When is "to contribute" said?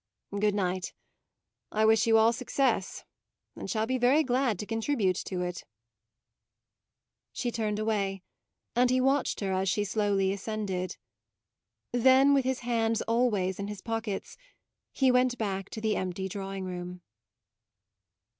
4.57-5.17